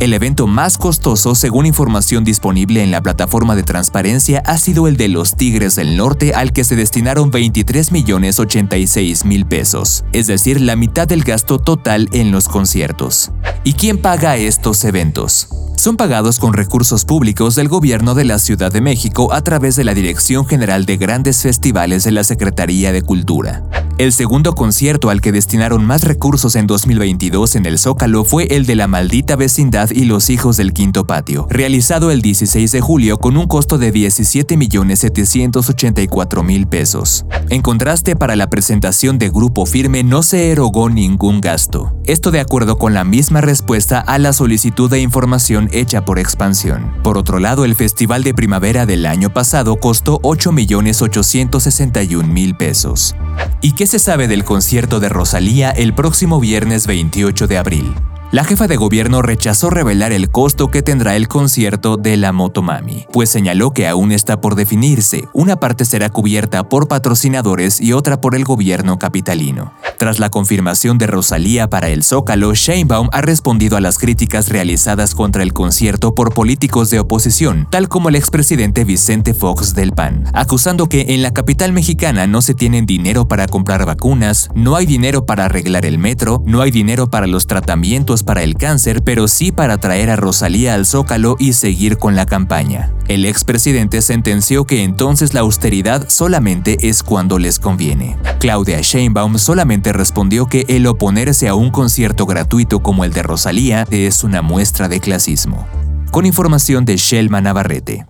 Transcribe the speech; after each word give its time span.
El 0.00 0.12
evento 0.12 0.46
más 0.48 0.76
costoso, 0.76 1.34
según 1.36 1.66
información 1.66 2.24
disponible 2.24 2.82
en 2.82 2.90
la 2.90 3.00
plataforma 3.00 3.54
de 3.54 3.62
transparencia, 3.62 4.42
ha 4.44 4.58
sido 4.58 4.88
el 4.88 4.96
de 4.96 5.08
los 5.08 5.36
Tigres 5.36 5.76
del 5.76 5.96
Norte, 5.96 6.34
al 6.34 6.52
que 6.52 6.64
se 6.64 6.74
destinaron 6.74 7.30
23 7.30 7.92
millones 7.92 8.40
86 8.40 9.24
mil 9.24 9.46
pesos, 9.46 10.04
es 10.12 10.26
decir, 10.26 10.60
la 10.60 10.74
mitad 10.74 11.06
del 11.06 11.22
gasto 11.22 11.58
total 11.58 12.08
en 12.12 12.32
los 12.32 12.48
conciertos. 12.48 13.30
¿Y 13.62 13.74
quién 13.74 13.98
paga 13.98 14.36
estos 14.36 14.84
eventos? 14.84 15.48
Son 15.76 15.96
pagados 15.96 16.38
con 16.38 16.52
recursos 16.52 17.04
públicos 17.04 17.54
del 17.54 17.68
Gobierno 17.68 18.14
de 18.14 18.24
la 18.24 18.38
Ciudad 18.38 18.72
de 18.72 18.80
México 18.80 19.32
a 19.32 19.42
través 19.42 19.76
de 19.76 19.84
la 19.84 19.94
Dirección 19.94 20.46
General 20.46 20.86
de 20.86 20.96
Grandes 20.96 21.42
Festivales 21.42 22.04
de 22.04 22.12
la 22.12 22.24
Secretaría 22.24 22.92
de 22.92 23.02
Cultura. 23.02 23.62
El 23.96 24.12
segundo 24.12 24.56
concierto 24.56 25.08
al 25.08 25.20
que 25.20 25.30
destinaron 25.30 25.84
más 25.84 26.02
recursos 26.02 26.56
en 26.56 26.66
2022 26.66 27.54
en 27.54 27.64
el 27.64 27.78
Zócalo 27.78 28.24
fue 28.24 28.48
el 28.50 28.66
de 28.66 28.74
La 28.74 28.88
Maldita 28.88 29.36
Vecindad 29.36 29.90
y 29.90 30.04
los 30.04 30.30
Hijos 30.30 30.56
del 30.56 30.72
Quinto 30.72 31.06
Patio, 31.06 31.46
realizado 31.48 32.10
el 32.10 32.20
16 32.20 32.72
de 32.72 32.80
julio 32.80 33.18
con 33.18 33.36
un 33.36 33.46
costo 33.46 33.78
de 33.78 33.92
17.784.000 33.92 36.66
pesos. 36.66 37.24
En 37.50 37.62
contraste, 37.62 38.16
para 38.16 38.34
la 38.34 38.50
presentación 38.50 39.16
de 39.18 39.30
Grupo 39.30 39.64
Firme 39.64 40.02
no 40.02 40.24
se 40.24 40.50
erogó 40.50 40.90
ningún 40.90 41.40
gasto. 41.40 41.94
Esto 42.04 42.32
de 42.32 42.40
acuerdo 42.40 42.78
con 42.78 42.94
la 42.94 43.04
misma 43.04 43.42
respuesta 43.42 44.00
a 44.00 44.18
la 44.18 44.32
solicitud 44.32 44.90
de 44.90 44.98
información 45.00 45.63
hecha 45.72 46.04
por 46.04 46.18
Expansión. 46.18 46.92
Por 47.02 47.16
otro 47.18 47.38
lado, 47.38 47.64
el 47.64 47.74
Festival 47.74 48.22
de 48.22 48.34
Primavera 48.34 48.86
del 48.86 49.06
año 49.06 49.32
pasado 49.32 49.76
costó 49.76 50.20
8.861.000 50.20 52.56
pesos. 52.56 53.16
¿Y 53.60 53.72
qué 53.72 53.86
se 53.86 53.98
sabe 53.98 54.28
del 54.28 54.44
concierto 54.44 55.00
de 55.00 55.08
Rosalía 55.08 55.70
el 55.70 55.94
próximo 55.94 56.40
viernes 56.40 56.86
28 56.86 57.46
de 57.46 57.58
abril? 57.58 57.94
La 58.32 58.42
jefa 58.42 58.66
de 58.66 58.76
gobierno 58.76 59.22
rechazó 59.22 59.70
revelar 59.70 60.12
el 60.12 60.28
costo 60.28 60.68
que 60.68 60.82
tendrá 60.82 61.14
el 61.14 61.28
concierto 61.28 61.96
de 61.96 62.16
la 62.16 62.32
Motomami, 62.32 63.06
pues 63.12 63.30
señaló 63.30 63.70
que 63.70 63.86
aún 63.86 64.10
está 64.10 64.40
por 64.40 64.56
definirse. 64.56 65.28
Una 65.32 65.56
parte 65.56 65.84
será 65.84 66.08
cubierta 66.10 66.68
por 66.68 66.88
patrocinadores 66.88 67.80
y 67.80 67.92
otra 67.92 68.20
por 68.20 68.34
el 68.34 68.44
gobierno 68.44 68.98
capitalino. 68.98 69.72
Tras 69.98 70.18
la 70.18 70.30
confirmación 70.30 70.98
de 70.98 71.06
Rosalía 71.06 71.68
para 71.68 71.88
el 71.88 72.02
Zócalo, 72.02 72.52
Sheinbaum 72.54 73.08
ha 73.12 73.20
respondido 73.20 73.76
a 73.76 73.80
las 73.80 73.98
críticas 73.98 74.48
realizadas 74.48 75.14
contra 75.14 75.44
el 75.44 75.52
concierto 75.52 76.14
por 76.14 76.34
políticos 76.34 76.90
de 76.90 76.98
oposición, 76.98 77.68
tal 77.70 77.88
como 77.88 78.08
el 78.08 78.16
expresidente 78.16 78.84
Vicente 78.84 79.34
Fox 79.34 79.74
del 79.74 79.92
PAN, 79.92 80.24
acusando 80.32 80.88
que 80.88 81.06
en 81.10 81.22
la 81.22 81.32
capital 81.32 81.72
mexicana 81.72 82.26
no 82.26 82.42
se 82.42 82.54
tienen 82.54 82.86
dinero 82.86 83.28
para 83.28 83.46
comprar 83.46 83.86
vacunas, 83.86 84.48
no 84.54 84.74
hay 84.74 84.86
dinero 84.86 85.24
para 85.24 85.44
arreglar 85.44 85.86
el 85.86 85.98
metro, 85.98 86.42
no 86.44 86.60
hay 86.60 86.72
dinero 86.72 87.08
para 87.08 87.28
los 87.28 87.46
tratamientos 87.46 88.13
para 88.22 88.42
el 88.42 88.54
cáncer, 88.54 89.02
pero 89.02 89.28
sí 89.28 89.52
para 89.52 89.78
traer 89.78 90.10
a 90.10 90.16
Rosalía 90.16 90.74
al 90.74 90.86
Zócalo 90.86 91.36
y 91.38 91.54
seguir 91.54 91.98
con 91.98 92.16
la 92.16 92.26
campaña. 92.26 92.92
El 93.08 93.24
expresidente 93.24 94.00
sentenció 94.02 94.64
que 94.64 94.82
entonces 94.82 95.34
la 95.34 95.40
austeridad 95.40 96.08
solamente 96.08 96.88
es 96.88 97.02
cuando 97.02 97.38
les 97.38 97.58
conviene. 97.58 98.16
Claudia 98.40 98.80
Sheinbaum 98.80 99.38
solamente 99.38 99.92
respondió 99.92 100.46
que 100.46 100.64
el 100.68 100.86
oponerse 100.86 101.48
a 101.48 101.54
un 101.54 101.70
concierto 101.70 102.26
gratuito 102.26 102.80
como 102.80 103.04
el 103.04 103.12
de 103.12 103.22
Rosalía 103.22 103.86
es 103.90 104.24
una 104.24 104.42
muestra 104.42 104.88
de 104.88 105.00
clasismo. 105.00 105.66
Con 106.10 106.26
información 106.26 106.84
de 106.84 106.96
Shelma 106.96 107.40
Navarrete. 107.40 108.06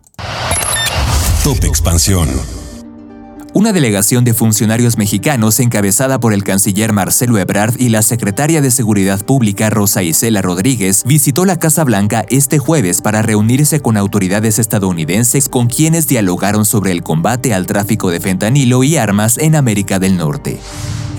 Top 1.42 1.64
Expansión. 1.64 2.63
Una 3.54 3.72
delegación 3.72 4.24
de 4.24 4.34
funcionarios 4.34 4.98
mexicanos 4.98 5.60
encabezada 5.60 6.18
por 6.18 6.32
el 6.32 6.42
canciller 6.42 6.92
Marcelo 6.92 7.38
Ebrard 7.38 7.76
y 7.78 7.88
la 7.88 8.02
secretaria 8.02 8.60
de 8.60 8.72
Seguridad 8.72 9.24
Pública 9.24 9.70
Rosa 9.70 10.02
Isela 10.02 10.42
Rodríguez 10.42 11.04
visitó 11.06 11.44
la 11.44 11.56
Casa 11.56 11.84
Blanca 11.84 12.26
este 12.30 12.58
jueves 12.58 13.00
para 13.00 13.22
reunirse 13.22 13.78
con 13.78 13.96
autoridades 13.96 14.58
estadounidenses 14.58 15.48
con 15.48 15.68
quienes 15.68 16.08
dialogaron 16.08 16.64
sobre 16.64 16.90
el 16.90 17.04
combate 17.04 17.54
al 17.54 17.66
tráfico 17.66 18.10
de 18.10 18.18
fentanilo 18.18 18.82
y 18.82 18.96
armas 18.96 19.38
en 19.38 19.54
América 19.54 20.00
del 20.00 20.16
Norte. 20.16 20.58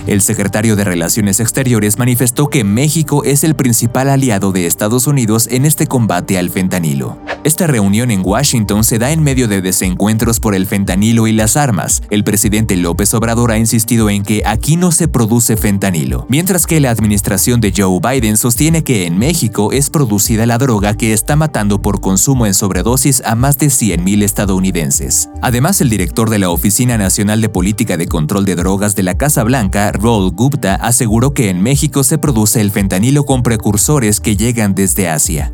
El 0.07 0.21
secretario 0.21 0.75
de 0.75 0.83
Relaciones 0.83 1.39
Exteriores 1.39 1.97
manifestó 1.97 2.47
que 2.47 2.63
México 2.63 3.23
es 3.23 3.43
el 3.43 3.55
principal 3.55 4.07
aliado 4.07 4.51
de 4.51 4.67
Estados 4.67 5.07
Unidos 5.07 5.47
en 5.49 5.65
este 5.65 5.87
combate 5.87 6.37
al 6.37 6.51
fentanilo. 6.51 7.17
Esta 7.43 7.67
reunión 7.67 8.09
en 8.09 8.21
Washington 8.23 8.83
se 8.83 8.97
da 8.97 9.11
en 9.11 9.21
medio 9.21 9.47
de 9.47 9.61
desencuentros 9.61 10.39
por 10.39 10.55
el 10.55 10.65
fentanilo 10.65 11.27
y 11.27 11.31
las 11.31 11.57
armas. 11.57 12.01
El 12.09 12.23
presidente 12.23 12.75
López 12.75 13.13
Obrador 13.13 13.51
ha 13.51 13.57
insistido 13.57 14.09
en 14.09 14.23
que 14.23 14.43
aquí 14.45 14.77
no 14.77 14.91
se 14.91 15.07
produce 15.07 15.57
fentanilo, 15.57 16.25
mientras 16.29 16.65
que 16.65 16.79
la 16.79 16.91
administración 16.91 17.61
de 17.61 17.73
Joe 17.75 17.99
Biden 17.99 18.37
sostiene 18.37 18.83
que 18.83 19.05
en 19.05 19.17
México 19.19 19.71
es 19.71 19.91
producida 19.91 20.45
la 20.45 20.57
droga 20.57 20.95
que 20.95 21.13
está 21.13 21.35
matando 21.35 21.81
por 21.81 22.01
consumo 22.01 22.45
en 22.45 22.55
sobredosis 22.55 23.21
a 23.25 23.35
más 23.35 23.57
de 23.59 23.67
100.000 23.67 24.23
estadounidenses. 24.23 25.29
Además, 25.41 25.81
el 25.81 25.89
director 25.89 26.29
de 26.31 26.39
la 26.39 26.49
Oficina 26.49 26.97
Nacional 26.97 27.41
de 27.41 27.49
Política 27.49 27.97
de 27.97 28.07
Control 28.07 28.45
de 28.45 28.55
Drogas 28.55 28.95
de 28.95 29.03
la 29.03 29.17
Casa 29.17 29.43
Blanca, 29.43 29.91
Raul 29.95 30.31
Gupta 30.31 30.75
aseguró 30.75 31.33
que 31.33 31.49
en 31.49 31.61
México 31.61 32.03
se 32.03 32.17
produce 32.17 32.61
el 32.61 32.71
fentanilo 32.71 33.23
con 33.23 33.43
precursores 33.43 34.19
que 34.19 34.37
llegan 34.37 34.75
desde 34.75 35.09
Asia. 35.09 35.51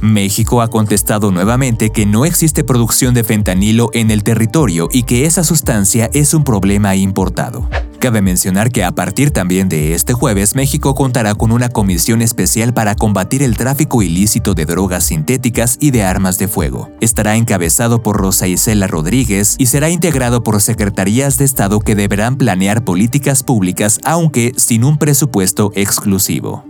México 0.00 0.60
ha 0.60 0.68
contestado 0.68 1.30
nuevamente 1.30 1.90
que 1.90 2.04
no 2.04 2.24
existe 2.24 2.64
producción 2.64 3.14
de 3.14 3.24
fentanilo 3.24 3.90
en 3.94 4.10
el 4.10 4.22
territorio 4.22 4.88
y 4.92 5.04
que 5.04 5.24
esa 5.24 5.44
sustancia 5.44 6.10
es 6.12 6.34
un 6.34 6.44
problema 6.44 6.94
importado. 6.94 7.68
Cabe 8.04 8.20
mencionar 8.20 8.70
que 8.70 8.84
a 8.84 8.92
partir 8.92 9.30
también 9.30 9.70
de 9.70 9.94
este 9.94 10.12
jueves, 10.12 10.54
México 10.54 10.94
contará 10.94 11.34
con 11.34 11.50
una 11.50 11.70
comisión 11.70 12.20
especial 12.20 12.74
para 12.74 12.96
combatir 12.96 13.42
el 13.42 13.56
tráfico 13.56 14.02
ilícito 14.02 14.52
de 14.52 14.66
drogas 14.66 15.04
sintéticas 15.04 15.78
y 15.80 15.90
de 15.90 16.02
armas 16.02 16.36
de 16.36 16.46
fuego. 16.46 16.90
Estará 17.00 17.36
encabezado 17.36 18.02
por 18.02 18.18
Rosa 18.18 18.46
Isela 18.46 18.88
Rodríguez 18.88 19.56
y 19.58 19.68
será 19.68 19.88
integrado 19.88 20.42
por 20.42 20.60
secretarías 20.60 21.38
de 21.38 21.46
Estado 21.46 21.80
que 21.80 21.94
deberán 21.94 22.36
planear 22.36 22.84
políticas 22.84 23.42
públicas 23.42 23.98
aunque 24.04 24.52
sin 24.58 24.84
un 24.84 24.98
presupuesto 24.98 25.72
exclusivo. 25.74 26.62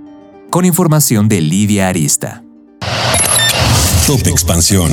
Con 0.51 0.65
información 0.65 1.28
de 1.28 1.41
Lidia 1.41 1.89
Arista. 1.89 2.45
Top 4.06 4.25
Expansión. 4.25 4.93